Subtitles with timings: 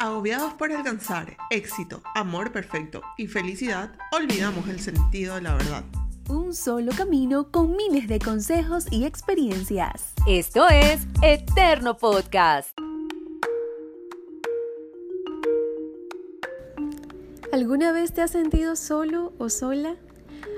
[0.00, 5.84] Agobiados por alcanzar éxito, amor perfecto y felicidad, olvidamos el sentido de la verdad.
[6.28, 10.12] Un solo camino con miles de consejos y experiencias.
[10.28, 12.78] Esto es Eterno Podcast.
[17.52, 19.96] ¿Alguna vez te has sentido solo o sola?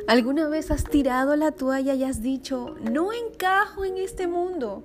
[0.06, 4.82] ¿Alguna vez has tirado la toalla y has dicho, no encajo en este mundo?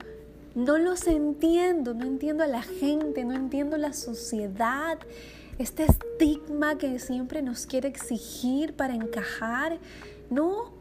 [0.56, 4.98] No los entiendo, no entiendo a la gente, no entiendo la sociedad,
[5.60, 9.80] este estigma que siempre nos quiere exigir para encajar.
[10.30, 10.72] No,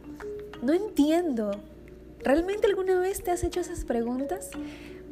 [0.63, 1.51] no entiendo.
[2.21, 4.51] ¿Realmente alguna vez te has hecho esas preguntas?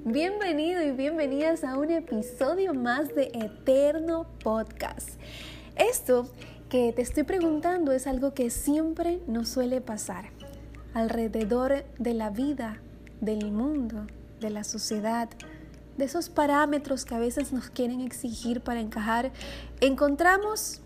[0.05, 5.09] Bienvenido y bienvenidas a un episodio más de Eterno Podcast.
[5.75, 6.29] Esto
[6.69, 10.27] que te estoy preguntando es algo que siempre nos suele pasar
[10.95, 12.81] alrededor de la vida,
[13.21, 14.07] del mundo,
[14.43, 15.31] de la sociedad,
[15.97, 19.33] de esos parámetros que a veces nos quieren exigir para encajar,
[19.81, 20.83] encontramos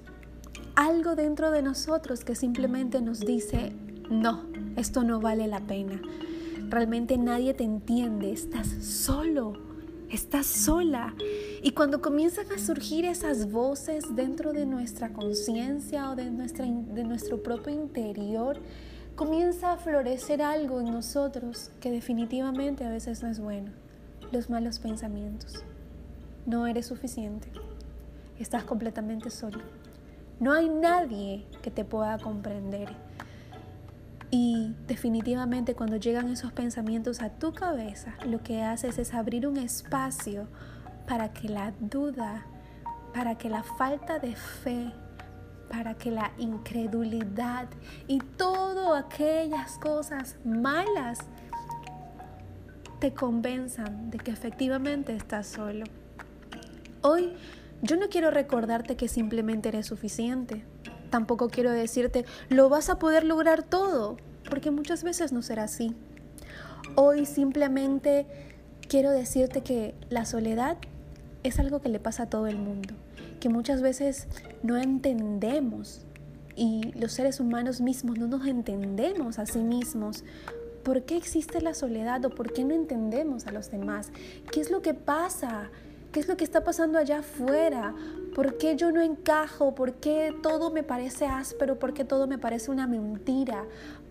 [0.75, 3.73] algo dentro de nosotros que simplemente nos dice,
[4.11, 6.01] no, esto no vale la pena.
[6.69, 9.55] Realmente nadie te entiende, estás solo,
[10.11, 11.15] estás sola.
[11.63, 17.05] Y cuando comienzan a surgir esas voces dentro de nuestra conciencia o de, nuestra, de
[17.05, 18.61] nuestro propio interior,
[19.17, 23.73] comienza a florecer algo en nosotros que definitivamente a veces no es bueno.
[24.31, 25.65] Los malos pensamientos.
[26.45, 27.51] No eres suficiente.
[28.39, 29.61] Estás completamente solo.
[30.39, 32.91] No hay nadie que te pueda comprender.
[34.31, 39.57] Y definitivamente cuando llegan esos pensamientos a tu cabeza, lo que haces es abrir un
[39.57, 40.47] espacio
[41.09, 42.45] para que la duda,
[43.15, 44.93] para que la falta de fe,
[45.69, 47.69] para que la incredulidad
[48.07, 51.19] y todas aquellas cosas malas
[53.01, 55.85] te convenzan de que efectivamente estás solo.
[57.03, 57.35] Hoy
[57.83, 60.65] yo no quiero recordarte que simplemente eres suficiente.
[61.11, 64.17] Tampoco quiero decirte, lo vas a poder lograr todo,
[64.49, 65.95] porque muchas veces no será así.
[66.95, 68.27] Hoy simplemente
[68.89, 70.79] quiero decirte que la soledad
[71.43, 72.95] es algo que le pasa a todo el mundo
[73.37, 74.27] que muchas veces
[74.63, 76.03] no entendemos
[76.55, 80.25] y los seres humanos mismos no nos entendemos a sí mismos.
[80.83, 84.11] ¿Por qué existe la soledad o por qué no entendemos a los demás?
[84.51, 85.71] ¿Qué es lo que pasa?
[86.13, 87.95] ¿Qué es lo que está pasando allá afuera?
[88.35, 89.75] ¿Por qué yo no encajo?
[89.75, 91.79] ¿Por qué todo me parece áspero?
[91.79, 93.65] ¿Por qué todo me parece una mentira?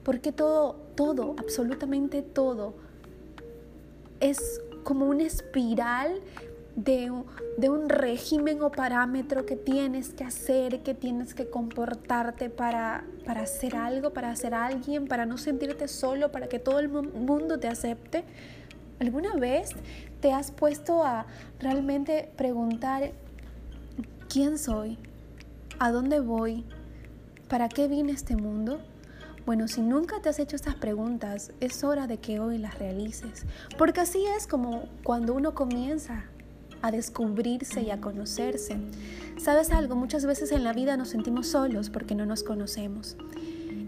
[0.03, 2.73] ¿Por qué todo, todo, absolutamente todo
[4.19, 6.21] es como una espiral
[6.75, 13.41] de un, régimen o parámetro que tienes que hacer, que tienes que comportarte para, para
[13.41, 17.67] hacer algo, para hacer alguien, para no sentirte solo, para que todo el mundo te
[17.67, 18.25] acepte.
[18.99, 19.71] ¿Alguna vez
[20.19, 21.25] te has puesto a
[21.59, 23.11] realmente preguntar
[24.29, 24.97] quién soy?
[25.79, 26.65] ¿A dónde voy?
[27.47, 28.81] ¿Para qué vine a este mundo?
[29.45, 33.45] Bueno, si nunca te has hecho estas preguntas, es hora de que hoy las realices,
[33.77, 36.25] porque así es como cuando uno comienza
[36.85, 38.77] a descubrirse y a conocerse.
[39.37, 39.95] ¿Sabes algo?
[39.95, 43.17] Muchas veces en la vida nos sentimos solos porque no nos conocemos.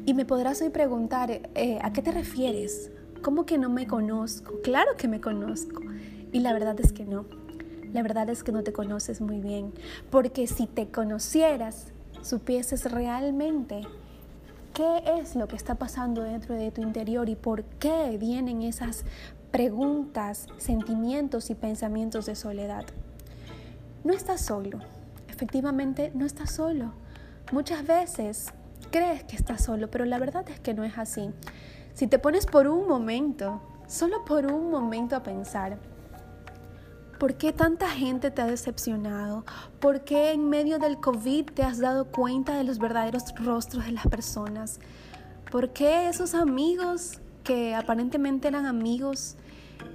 [0.07, 2.89] Y me podrás hoy preguntar, eh, ¿a qué te refieres?
[3.21, 4.61] ¿Cómo que no me conozco?
[4.63, 5.83] Claro que me conozco.
[6.31, 7.25] Y la verdad es que no.
[7.93, 9.73] La verdad es que no te conoces muy bien.
[10.09, 11.91] Porque si te conocieras,
[12.23, 13.81] supieses realmente
[14.73, 19.05] qué es lo que está pasando dentro de tu interior y por qué vienen esas
[19.51, 22.85] preguntas, sentimientos y pensamientos de soledad.
[24.03, 24.79] No estás solo,
[25.27, 26.93] efectivamente no estás solo.
[27.51, 28.47] Muchas veces
[28.91, 31.31] crees que estás solo, pero la verdad es que no es así.
[31.93, 35.77] Si te pones por un momento, solo por un momento a pensar,
[37.19, 39.45] ¿por qué tanta gente te ha decepcionado?
[39.79, 43.91] ¿Por qué en medio del COVID te has dado cuenta de los verdaderos rostros de
[43.91, 44.79] las personas?
[45.49, 49.37] ¿Por qué esos amigos que aparentemente eran amigos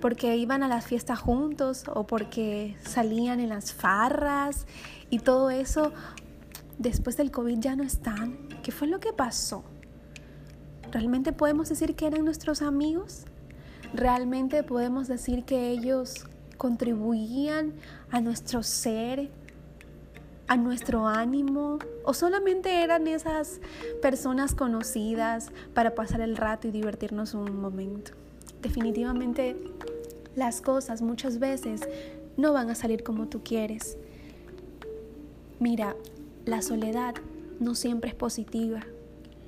[0.01, 4.67] porque iban a las fiestas juntos o porque salían en las farras
[5.11, 5.93] y todo eso,
[6.79, 8.49] después del COVID ya no están.
[8.63, 9.65] ¿Qué fue lo que pasó?
[10.93, 13.27] ¿Realmente podemos decir que eran nuestros amigos?
[13.93, 16.25] ¿Realmente podemos decir que ellos
[16.57, 17.75] contribuían
[18.11, 19.31] a nuestro ser,
[20.49, 21.79] a nuestro ánimo?
[22.05, 23.61] ¿O solamente eran esas
[24.01, 28.13] personas conocidas para pasar el rato y divertirnos un momento?
[28.61, 29.57] Definitivamente
[30.35, 31.83] las cosas muchas veces
[32.37, 33.97] no van a salir como tú quieres.
[35.59, 35.95] Mira,
[36.45, 37.15] la soledad
[37.61, 38.81] no siempre es positiva.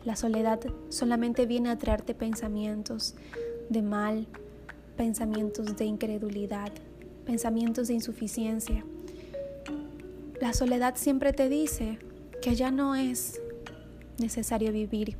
[0.04, 0.60] La soledad
[0.90, 3.14] solamente viene a traerte pensamientos
[3.68, 4.26] de mal,
[4.96, 6.72] pensamientos de incredulidad,
[7.24, 8.84] pensamientos de insuficiencia.
[10.44, 11.98] La soledad siempre te dice
[12.42, 13.40] que ya no es
[14.18, 15.16] necesario vivir,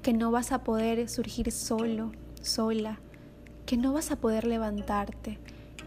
[0.00, 2.10] que no vas a poder surgir solo,
[2.40, 2.98] sola,
[3.66, 5.38] que no vas a poder levantarte,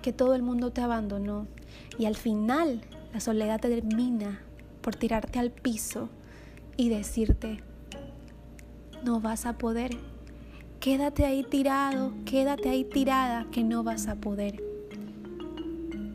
[0.04, 1.48] que todo el mundo te abandonó
[1.98, 2.82] y al final
[3.12, 4.40] la soledad termina
[4.82, 6.10] por tirarte al piso
[6.78, 7.64] y decirte,
[9.04, 9.98] no vas a poder,
[10.80, 14.69] quédate ahí tirado, quédate ahí tirada, que no vas a poder.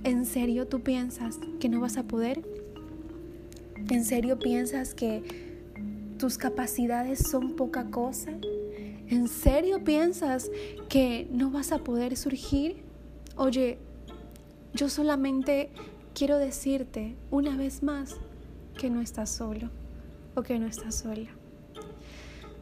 [0.04, 2.42] ¿En serio tú piensas que no vas a poder?
[3.88, 5.22] ¿En serio piensas que
[6.18, 8.32] tus capacidades son poca cosa?
[9.08, 10.50] ¿En serio piensas
[10.90, 12.82] que no vas a poder surgir?
[13.36, 13.78] Oye,
[14.74, 15.70] yo solamente
[16.14, 18.16] quiero decirte una vez más
[18.78, 19.70] que no estás solo
[20.34, 21.30] o que no estás sola.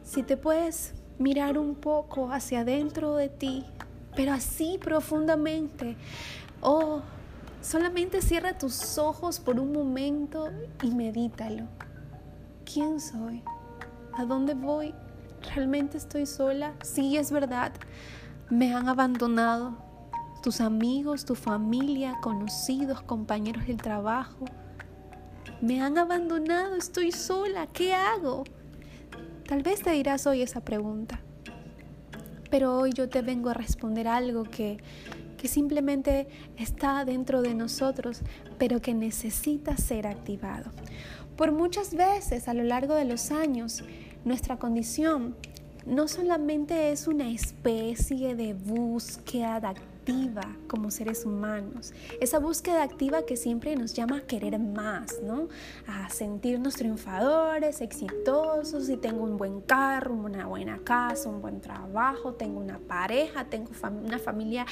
[0.05, 3.65] Si te puedes mirar un poco hacia adentro de ti,
[4.15, 5.97] pero así profundamente,
[6.61, 7.01] oh,
[7.63, 10.49] solamente cierra tus ojos por un momento
[10.83, 11.65] y medítalo.
[12.71, 13.41] ¿Quién soy?
[14.13, 14.93] ¿A dónde voy?
[15.55, 16.73] ¿Realmente estoy sola?
[16.83, 17.73] Sí, es verdad.
[18.49, 19.77] Me han abandonado.
[20.43, 24.45] Tus amigos, tu familia, conocidos, compañeros del trabajo.
[25.61, 28.43] Me han abandonado, estoy sola, ¿qué hago?
[29.47, 31.21] Tal vez te dirás hoy esa pregunta.
[32.49, 34.77] Pero hoy yo te vengo a responder algo que,
[35.43, 36.25] que simplemente
[36.57, 38.21] está dentro de nosotros,
[38.57, 40.71] pero que necesita ser activado.
[41.35, 43.83] Por muchas veces a lo largo de los años,
[44.23, 45.35] nuestra condición
[45.85, 49.59] no solamente es una especie de búsqueda
[50.05, 50.13] de
[50.67, 55.47] como seres humanos, esa búsqueda activa que siempre nos llama a querer más, ¿no?
[55.87, 62.33] A sentirnos triunfadores, exitosos, y tengo un buen carro, una buena casa, un buen trabajo,
[62.33, 63.71] tengo una pareja, tengo
[64.03, 64.65] una familia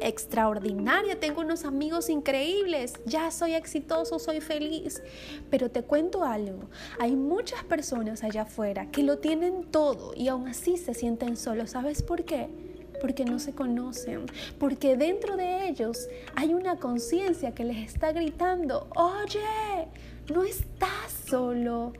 [0.00, 5.02] extraordinaria, tengo unos amigos increíbles, ya soy exitoso, soy feliz.
[5.50, 10.48] Pero te cuento algo, hay muchas personas allá afuera que lo tienen todo y aún
[10.48, 11.70] así se sienten solos.
[11.70, 12.67] ¿Sabes por qué?
[13.00, 14.26] Porque no se conocen,
[14.58, 19.88] porque dentro de ellos hay una conciencia que les está gritando, oye,
[20.32, 21.92] no estás solo,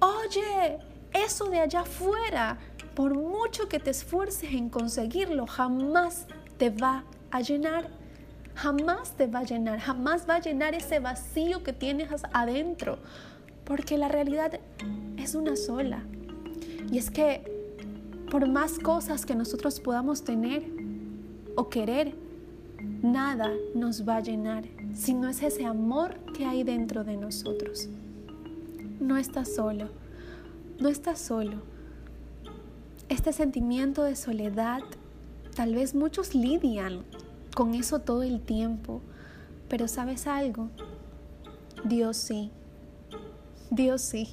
[0.00, 0.78] oye,
[1.12, 2.58] eso de allá afuera,
[2.94, 6.26] por mucho que te esfuerces en conseguirlo, jamás
[6.58, 7.88] te va a llenar.
[8.54, 12.98] Jamás te va a llenar, jamás va a llenar ese vacío que tienes adentro,
[13.64, 14.60] porque la realidad
[15.16, 16.02] es una sola.
[16.90, 17.49] Y es que
[18.30, 20.62] por más cosas que nosotros podamos tener
[21.56, 22.14] o querer,
[23.02, 27.88] nada nos va a llenar si no es ese amor que hay dentro de nosotros.
[29.00, 29.88] No estás solo,
[30.78, 31.62] no estás solo.
[33.08, 34.82] Este sentimiento de soledad,
[35.56, 37.02] tal vez muchos lidian
[37.56, 39.02] con eso todo el tiempo,
[39.68, 40.68] pero ¿sabes algo?
[41.84, 42.52] Dios sí,
[43.70, 44.28] Dios sí.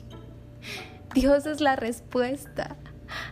[1.15, 2.77] Dios es la respuesta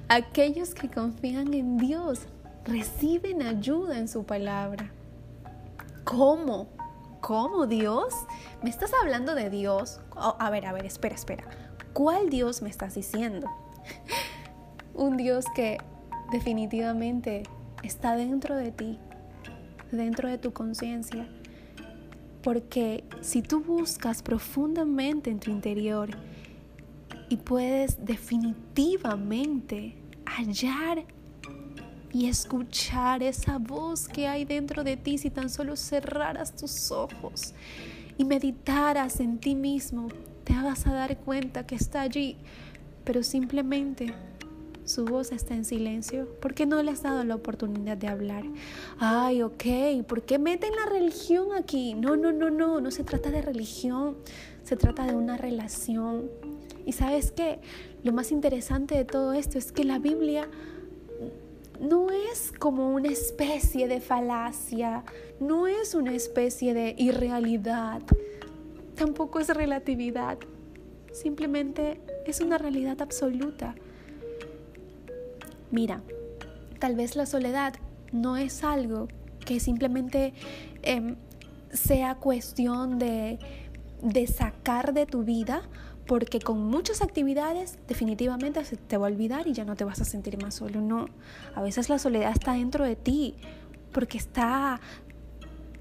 [0.07, 2.27] Aquellos que confían en Dios
[2.63, 4.91] reciben ayuda en su palabra.
[6.03, 6.67] ¿Cómo?
[7.21, 8.13] ¿Cómo Dios?
[8.61, 9.99] ¿Me estás hablando de Dios?
[10.15, 11.45] Oh, a ver, a ver, espera, espera.
[11.93, 13.49] ¿Cuál Dios me estás diciendo?
[14.93, 15.79] Un Dios que
[16.31, 17.41] definitivamente
[17.81, 18.99] está dentro de ti,
[19.91, 21.27] dentro de tu conciencia.
[22.43, 26.11] Porque si tú buscas profundamente en tu interior
[27.29, 31.05] y puedes definitivamente hallar
[32.11, 37.53] y escuchar esa voz que hay dentro de ti si tan solo cerraras tus ojos
[38.17, 40.07] y meditaras en ti mismo,
[40.45, 42.37] te vas a dar cuenta que está allí,
[43.03, 44.13] pero simplemente
[44.85, 46.29] su voz está en silencio.
[46.39, 48.43] ¿Por qué no le has dado la oportunidad de hablar?
[48.99, 49.65] Ay, ok,
[50.07, 51.95] ¿por qué meten la religión aquí?
[51.95, 54.15] No, no, no, no, no se trata de religión,
[54.63, 56.29] se trata de una relación
[56.85, 57.59] y sabes qué,
[58.05, 60.47] lo más interesante de todo esto es que la Biblia
[61.81, 65.03] no es como una especie de falacia,
[65.39, 68.03] no es una especie de irrealidad,
[68.93, 70.37] tampoco es relatividad,
[71.13, 73.73] simplemente es una realidad absoluta.
[75.71, 76.03] Mira,
[76.77, 77.73] tal vez la soledad
[78.11, 79.07] no es algo
[79.43, 80.35] que simplemente
[80.83, 81.15] em,
[81.73, 83.39] sea cuestión de,
[84.03, 85.63] de sacar de tu vida
[86.07, 90.01] porque con muchas actividades definitivamente se te va a olvidar y ya no te vas
[90.01, 90.81] a sentir más solo.
[90.81, 91.07] No,
[91.55, 93.35] a veces la soledad está dentro de ti,
[93.91, 94.79] porque está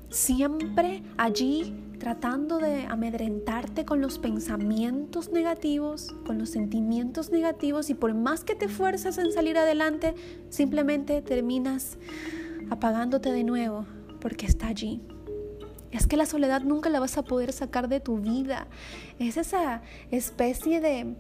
[0.08, 8.14] siempre allí tratando de amedrentarte con los pensamientos negativos, con los sentimientos negativos y por
[8.14, 10.14] más que te fuerzas en salir adelante,
[10.50, 11.98] simplemente terminas
[12.70, 13.86] apagándote de nuevo
[14.20, 15.02] porque está allí.
[15.94, 18.66] Es que la soledad nunca la vas a poder sacar de tu vida.
[19.20, 21.14] Es esa especie de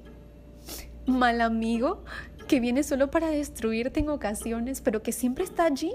[1.06, 2.02] mal amigo
[2.48, 5.94] que viene solo para destruirte en ocasiones, pero que siempre está allí.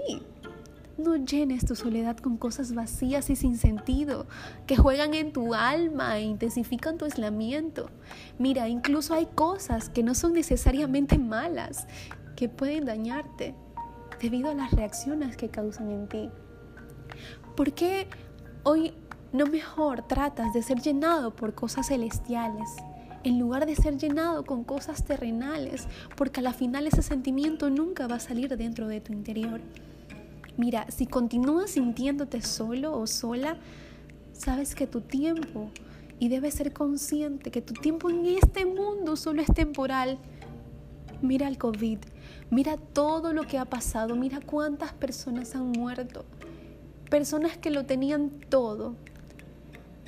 [0.96, 4.26] No llenes tu soledad con cosas vacías y sin sentido,
[4.66, 7.90] que juegan en tu alma e intensifican tu aislamiento.
[8.38, 11.86] Mira, incluso hay cosas que no son necesariamente malas,
[12.34, 13.54] que pueden dañarte
[14.22, 16.30] debido a las reacciones que causan en ti.
[17.56, 18.08] ¿Por qué
[18.62, 18.92] hoy
[19.32, 22.68] no mejor tratas de ser llenado por cosas celestiales?
[23.22, 25.86] en lugar de ser llenado con cosas terrenales,
[26.16, 29.60] porque a la final ese sentimiento nunca va a salir dentro de tu interior.
[30.56, 33.58] Mira, si continúas sintiéndote solo o sola,
[34.32, 35.70] sabes que tu tiempo,
[36.20, 40.18] y debes ser consciente que tu tiempo en este mundo solo es temporal.
[41.22, 41.98] Mira el COVID,
[42.50, 46.26] mira todo lo que ha pasado, mira cuántas personas han muerto,
[47.10, 48.94] personas que lo tenían todo,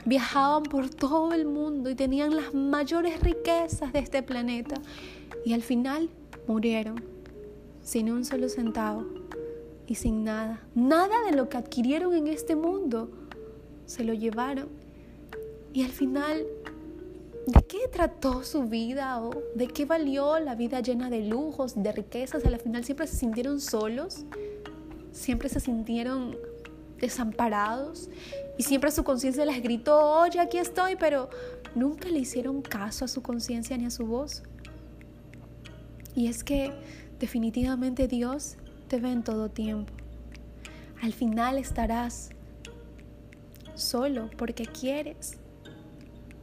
[0.05, 4.77] viajaban por todo el mundo y tenían las mayores riquezas de este planeta
[5.45, 6.09] y al final
[6.47, 7.03] murieron
[7.83, 9.05] sin un solo centavo
[9.87, 10.63] y sin nada.
[10.75, 13.11] Nada de lo que adquirieron en este mundo
[13.87, 14.69] se lo llevaron.
[15.73, 16.47] Y al final,
[17.47, 21.93] ¿de qué trató su vida o de qué valió la vida llena de lujos, de
[21.93, 22.45] riquezas?
[22.45, 24.25] Al final siempre se sintieron solos,
[25.13, 26.37] siempre se sintieron
[27.03, 28.09] desamparados
[28.57, 31.29] y siempre su conciencia les gritó, oye, aquí estoy, pero
[31.75, 34.45] nunca le hicieron caso a su conciencia ni a su voz.
[36.15, 36.73] Y es que
[37.19, 38.57] definitivamente Dios
[38.89, 39.93] te ve en todo tiempo.
[41.03, 42.31] Al final estarás
[43.75, 45.39] solo porque quieres.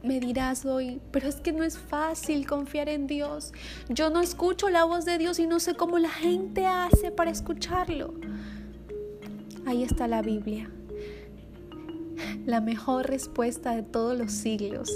[0.02, 3.52] Me dirás hoy, pero es que no es fácil confiar en Dios.
[3.88, 7.30] Yo no escucho la voz de Dios y no sé cómo la gente hace para
[7.30, 8.14] escucharlo.
[9.70, 10.68] Ahí está la Biblia,
[12.44, 14.90] la mejor respuesta de todos los siglos,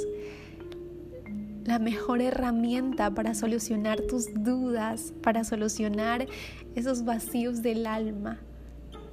[1.64, 6.26] la mejor herramienta para solucionar tus dudas, para solucionar
[6.75, 8.40] esos vacíos del alma,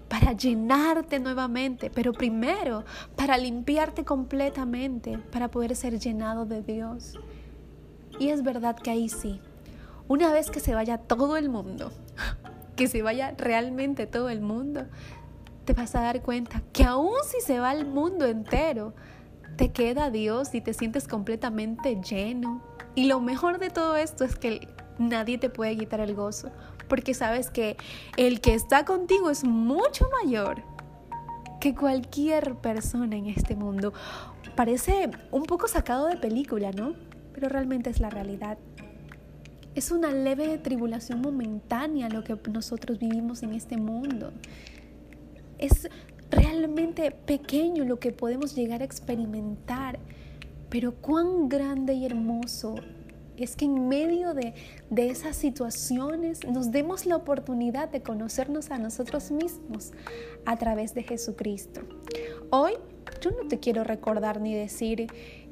[0.10, 2.84] para llenarte nuevamente, pero primero
[3.16, 7.20] para limpiarte completamente, para poder ser llenado de Dios.
[8.18, 9.40] Y es verdad que ahí sí,
[10.08, 11.92] una vez que se vaya todo el mundo,
[12.76, 14.88] que se vaya realmente todo el mundo,
[15.66, 18.94] te vas a dar cuenta que aún si se va el mundo entero,
[19.58, 22.62] te queda Dios y te sientes completamente lleno.
[22.96, 26.52] Y lo mejor de todo esto es que nadie te puede quitar el gozo,
[26.88, 27.78] porque sabes que
[28.18, 30.64] el que está contigo es mucho mayor
[31.60, 33.94] que cualquier persona en este mundo.
[34.56, 36.94] Parece un poco sacado de película, ¿no?
[37.34, 38.58] Pero realmente es la realidad.
[39.76, 44.34] Es una leve tribulación momentánea lo que nosotros vivimos en este mundo.
[45.62, 45.90] Es
[46.30, 50.00] realmente pequeño lo que podemos llegar a experimentar,
[50.70, 52.76] pero cuán grande y hermoso
[53.38, 54.54] es que en medio de,
[54.90, 59.92] de, esas situaciones nos demos la oportunidad de conocernos a nosotros mismos
[60.46, 61.82] a través de Jesucristo.
[62.50, 62.74] Hoy
[63.22, 65.08] yo no te quiero recordar ni decir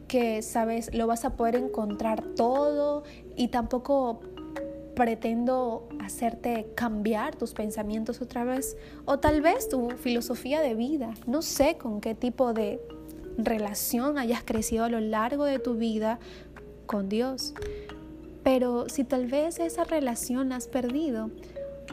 [0.08, 3.04] que, sabes, lo vas a poder encontrar todo
[3.36, 4.22] y tampoco
[5.00, 8.76] pretendo hacerte cambiar tus pensamientos otra vez
[9.06, 11.14] o tal vez tu filosofía de vida.
[11.26, 12.82] No sé con qué tipo de
[13.38, 16.20] relación hayas crecido a lo largo de tu vida
[16.86, 17.54] con Dios.
[18.44, 21.32] Pero si tal vez esa relación la has perdido,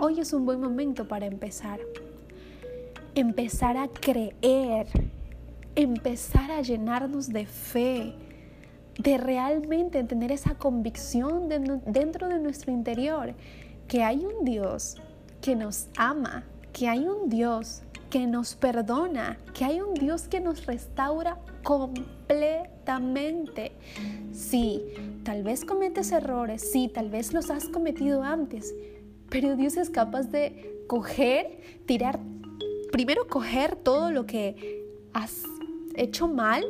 [0.00, 1.78] hoy es un buen momento para empezar.
[3.14, 4.88] Empezar a creer,
[5.76, 8.14] empezar a llenarnos de fe,
[8.98, 11.48] de realmente tener esa convicción
[11.86, 13.34] dentro de nuestro interior
[13.88, 14.96] que hay un Dios
[15.40, 20.40] que nos ama, que hay un Dios que nos perdona, que hay un Dios que
[20.40, 23.72] nos restaura completamente.
[24.32, 24.82] Sí,
[25.24, 28.74] tal vez cometes errores, sí, tal vez los has cometido antes,
[29.28, 32.20] pero Dios es capaz de coger, tirar,
[32.92, 35.42] primero coger todo lo que has
[35.96, 36.64] hecho mal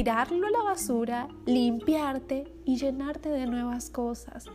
[0.00, 4.46] tirarlo a la basura, limpiarte y llenarte de nuevas cosas.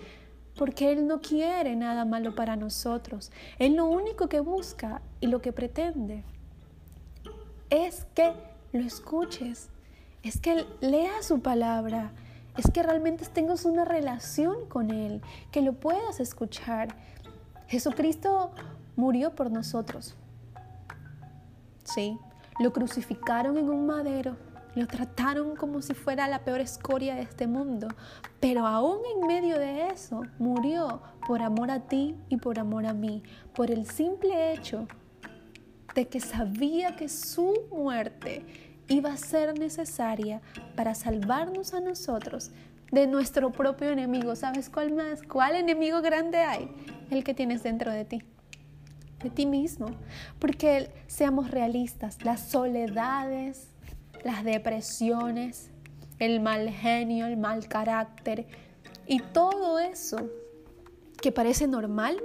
[0.57, 3.31] Porque Él no quiere nada malo para nosotros.
[3.59, 6.23] Él lo único que busca y lo que pretende
[7.69, 8.33] es que
[8.73, 9.69] lo escuches,
[10.23, 12.11] es que leas su palabra,
[12.57, 15.21] es que realmente tengas una relación con Él,
[15.51, 16.97] que lo puedas escuchar.
[17.67, 18.49] Jesucristo
[18.95, 20.15] murió por nosotros.
[21.83, 22.17] Sí,
[22.59, 24.37] lo crucificaron en un madero
[24.75, 27.87] lo trataron como si fuera la peor escoria de este mundo.
[28.39, 32.93] Pero aún en medio de eso, murió por amor a ti y por amor a
[32.93, 33.23] mí.
[33.55, 34.87] Por el simple hecho
[35.95, 38.45] de que sabía que su muerte
[38.89, 40.41] iba a ser necesaria
[40.75, 42.51] para salvarnos a nosotros
[42.91, 44.35] de nuestro propio enemigo.
[44.35, 45.23] ¿Sabes cuál más?
[45.23, 46.69] ¿Cuál enemigo grande hay?
[47.09, 48.23] El que tienes dentro de ti.
[49.23, 49.87] De ti mismo.
[50.37, 53.69] Porque seamos realistas, las soledades,
[54.25, 55.69] las depresiones,
[56.17, 58.47] el mal genio, el mal carácter
[59.07, 60.17] y todo eso
[61.21, 62.21] que parece normal,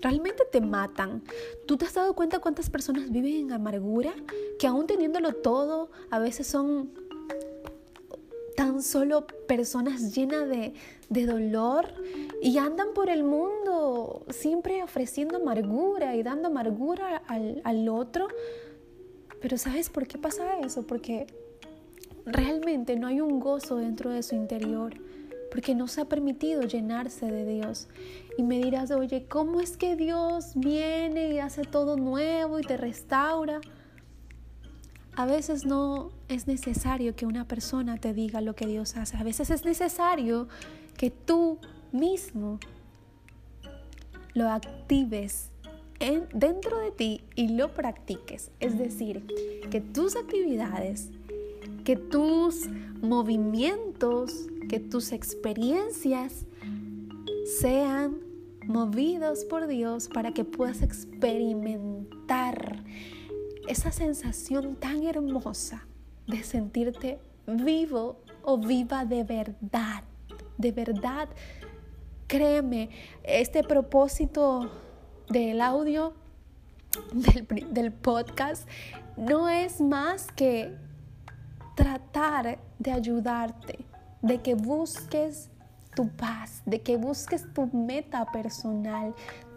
[0.00, 1.22] realmente te matan.
[1.66, 4.14] ¿Tú te has dado cuenta cuántas personas viven en amargura?
[4.58, 6.90] Que aún teniéndolo todo, a veces son
[8.56, 10.72] tan solo personas llenas de,
[11.26, 11.92] dolor
[12.40, 18.28] y andan por el mundo siempre ofreciendo amargura y dando amargura al, al otro.
[19.40, 20.86] Pero ¿sabes por qué pasa eso?
[20.86, 21.26] Porque
[22.24, 24.94] realmente no hay un gozo dentro de su interior
[25.50, 27.88] porque no se ha permitido llenarse de Dios.
[28.36, 32.76] Y me dirás, oye, ¿cómo es que Dios viene y hace todo nuevo y te
[32.76, 33.60] restaura?
[35.14, 39.16] A veces no es necesario que una persona te diga lo que Dios hace.
[39.16, 40.48] A veces es necesario
[40.98, 41.58] que tú
[41.90, 42.58] mismo
[44.34, 45.50] lo actives
[46.34, 48.50] dentro de ti y lo practiques.
[48.60, 49.26] Es decir,
[49.70, 51.10] que tus actividades,
[51.84, 52.68] que tus
[53.00, 56.46] movimientos, que tus experiencias
[57.60, 58.18] sean
[58.66, 62.82] movidos por Dios para que puedas experimentar
[63.68, 65.86] esa sensación tan hermosa
[66.26, 70.02] de sentirte vivo o viva de verdad.
[70.58, 71.28] De verdad,
[72.26, 72.90] créeme,
[73.22, 74.70] este propósito
[75.28, 76.14] del audio,
[77.12, 78.68] del, podcast,
[79.16, 80.76] no es más que
[81.74, 83.84] tratar de ayudarte,
[84.22, 85.50] de que busques
[85.94, 89.14] tu paz, de que busques tu meta personal,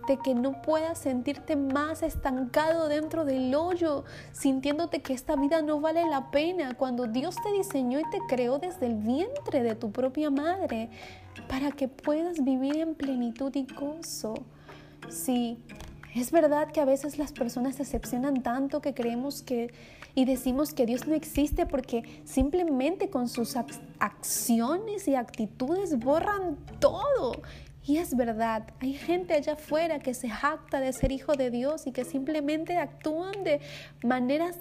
[0.08, 5.80] de que no puedas sentirte más estancado dentro del hoyo, sintiéndote que esta vida no
[5.82, 9.92] vale la pena, cuando Dios te diseñó y te creó desde el vientre de tu
[9.92, 10.90] propia madre,
[11.48, 14.34] para que puedas vivir en plenitud y gozo.
[15.10, 15.58] Sí,
[16.16, 19.72] es verdad que a veces las personas decepcionan tanto que creemos que
[20.16, 23.56] y decimos que Dios no existe porque simplemente con sus
[24.00, 27.34] acciones y actitudes borran todo.
[27.86, 31.88] Y es verdad, hay gente allá afuera que se jacta de ser hijo de Dios
[31.88, 33.62] y que simplemente actúan de
[34.04, 34.58] maneras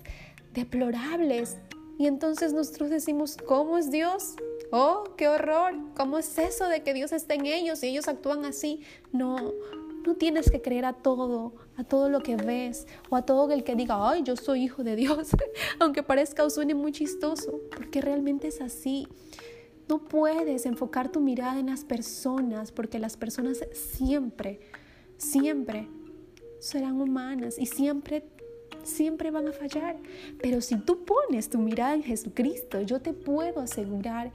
[0.55, 1.59] deplorables.
[1.99, 4.37] Y entonces nosotros decimos, ¿cómo es Dios?
[4.71, 5.75] Oh, qué horror.
[5.97, 8.83] ¿Cómo es eso de que Dios está en ellos y ellos actúan así?
[9.13, 9.53] No,
[10.09, 13.63] no tienes que creer a todo, a todo lo que ves o a todo el
[13.63, 15.29] que diga, ay, yo soy hijo de Dios,
[15.81, 19.07] aunque parezca o suene muy chistoso, porque realmente es así.
[19.87, 24.61] No puedes enfocar tu mirada en las personas, porque las personas siempre,
[25.19, 25.89] siempre
[26.59, 28.25] serán humanas y siempre
[28.83, 29.97] siempre van a fallar.
[30.41, 34.33] Pero si tú pones tu mirada en Jesucristo, yo te puedo asegurar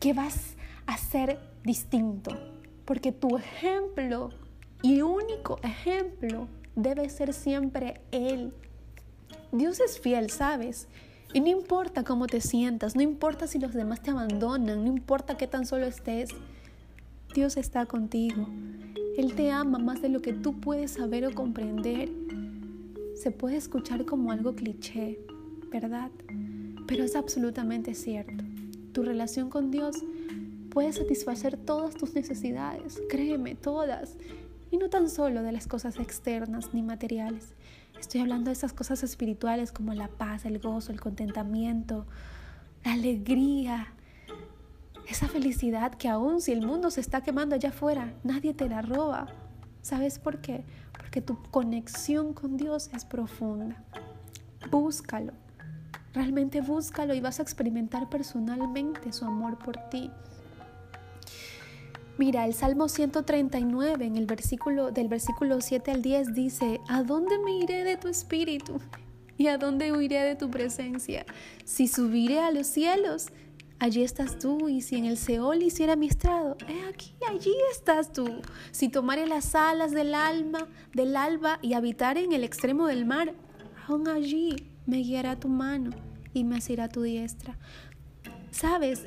[0.00, 2.32] que vas a ser distinto,
[2.84, 4.30] porque tu ejemplo
[4.82, 8.52] y único ejemplo debe ser siempre Él.
[9.52, 10.88] Dios es fiel, ¿sabes?
[11.32, 15.36] Y no importa cómo te sientas, no importa si los demás te abandonan, no importa
[15.36, 16.30] qué tan solo estés,
[17.34, 18.46] Dios está contigo.
[19.16, 22.10] Él te ama más de lo que tú puedes saber o comprender.
[23.14, 25.18] Se puede escuchar como algo cliché,
[25.70, 26.10] ¿verdad?
[26.86, 28.44] Pero es absolutamente cierto.
[28.92, 29.96] Tu relación con Dios
[30.70, 34.16] puede satisfacer todas tus necesidades, créeme, todas.
[34.78, 37.54] No tan solo de las cosas externas ni materiales.
[37.98, 42.06] Estoy hablando de esas cosas espirituales como la paz, el gozo, el contentamiento,
[42.84, 43.94] la alegría,
[45.08, 48.82] esa felicidad que aún si el mundo se está quemando allá afuera, nadie te la
[48.82, 49.28] roba.
[49.80, 50.64] ¿Sabes por qué?
[50.98, 53.82] Porque tu conexión con Dios es profunda.
[54.70, 55.32] Búscalo.
[56.12, 60.10] Realmente búscalo y vas a experimentar personalmente su amor por ti.
[62.18, 67.38] Mira, el Salmo 139 en el versículo del versículo 7 al 10 dice, ¿a dónde
[67.38, 68.80] me iré de tu espíritu?
[69.36, 71.26] ¿Y a dónde huiré de tu presencia?
[71.64, 73.26] Si subiré a los cielos,
[73.78, 78.12] allí estás tú, y si en el Seol hiciera mi estrado, he aquí, allí estás
[78.14, 78.40] tú.
[78.70, 83.34] Si tomare las alas del alma, del alba y habitar en el extremo del mar,
[83.86, 85.90] aún allí me guiará tu mano
[86.32, 87.58] y me asirá tu diestra.
[88.50, 89.06] Sabes,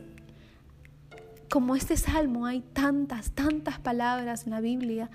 [1.49, 5.09] como este salmo hay tantas, tantas palabras en la Biblia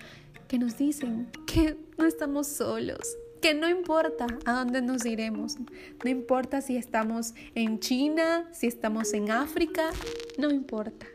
[0.48, 5.56] que nos dicen que no estamos solos, que no importa a dónde nos iremos,
[6.02, 9.90] no importa si estamos en China, si estamos en África,
[10.36, 11.06] no importa.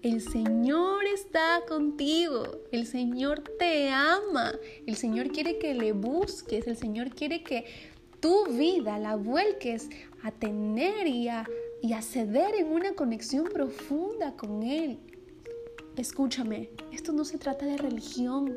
[0.00, 4.52] El Señor está contigo, el Señor te ama,
[4.86, 7.64] el Señor quiere que le busques, el Señor quiere que
[8.20, 9.88] tu vida la vuelques
[10.22, 11.44] a tener y a,
[11.82, 14.98] y a ceder en una conexión profunda con Él.
[15.96, 18.56] Escúchame, esto no se trata de religión,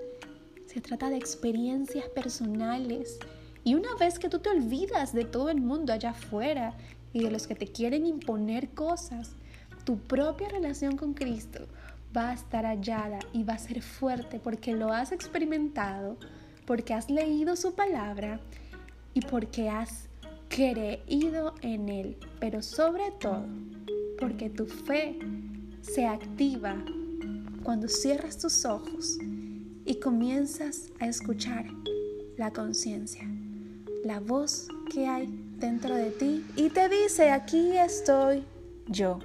[0.66, 3.20] se trata de experiencias personales.
[3.64, 6.76] Y una vez que tú te olvidas de todo el mundo allá afuera
[7.14, 9.36] y de los que te quieren imponer cosas,
[9.86, 11.68] tu propia relación con Cristo
[12.16, 16.18] va a estar hallada y va a ser fuerte porque lo has experimentado,
[16.66, 18.40] porque has leído su palabra
[19.14, 20.11] y porque has
[20.52, 23.46] creído en Él, pero sobre todo
[24.20, 25.18] porque tu fe
[25.82, 26.76] se activa
[27.64, 29.18] cuando cierras tus ojos
[29.86, 31.66] y comienzas a escuchar
[32.38, 33.24] la conciencia,
[34.04, 38.44] la voz que hay dentro de ti y te dice, aquí estoy
[38.88, 39.20] yo.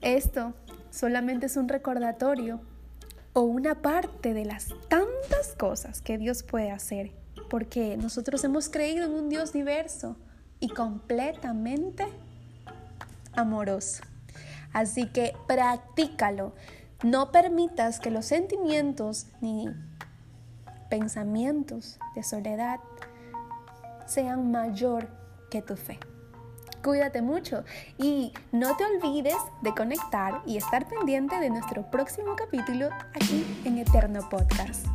[0.00, 0.54] Esto
[0.90, 2.60] solamente es un recordatorio
[3.32, 7.10] o una parte de las tantas cosas que Dios puede hacer,
[7.48, 10.16] porque nosotros hemos creído en un Dios diverso
[10.60, 12.06] y completamente
[13.34, 14.02] amoroso.
[14.72, 16.54] Así que practícalo.
[17.02, 19.68] No permitas que los sentimientos ni
[20.88, 22.80] pensamientos de soledad
[24.06, 25.08] sean mayor
[25.50, 25.98] que tu fe.
[26.82, 27.64] Cuídate mucho
[27.98, 33.78] y no te olvides de conectar y estar pendiente de nuestro próximo capítulo aquí en
[33.78, 34.86] Eterno Podcast.